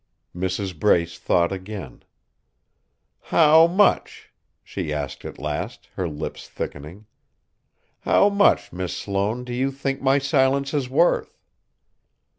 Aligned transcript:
Mrs. 0.35 0.79
Brace 0.79 1.19
thought 1.19 1.51
again. 1.51 2.01
"How 3.21 3.67
much?" 3.67 4.31
she 4.63 4.91
asked 4.91 5.23
at 5.25 5.37
last, 5.37 5.89
her 5.95 6.09
lips 6.09 6.49
thickening. 6.49 7.05
"How 7.99 8.27
much, 8.27 8.73
Miss 8.73 8.97
Sloane, 8.97 9.43
do 9.43 9.53
you 9.53 9.69
think 9.69 10.01
my 10.01 10.17
silence 10.17 10.73
is 10.73 10.89
worth?" 10.89 11.37